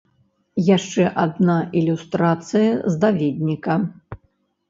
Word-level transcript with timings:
Яшчэ 0.77 1.03
адна 1.23 1.57
ілюстрацыя 1.81 2.71
з 2.93 2.97
даведніка. 3.03 3.75